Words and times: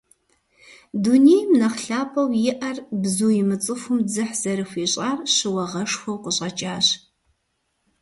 Дунейм 1.03 1.49
нэхъ 1.59 1.79
лъапӀэу 1.85 2.29
иӀэр 2.49 2.77
бзу 3.01 3.31
имыцӀыхум 3.41 3.99
дзыхь 4.07 4.35
зэрыхуищӀар 4.41 5.17
щыуагъэшхуэу 5.35 6.21
къыщӀэкӀащ. 6.23 6.87